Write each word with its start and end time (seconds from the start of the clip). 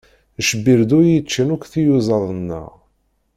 D 0.37 0.39
cebbirdu 0.49 0.99
i 1.05 1.11
yeccan 1.13 1.49
akk 1.55 1.63
tiyuzaḍ-nneɣ. 1.71 2.69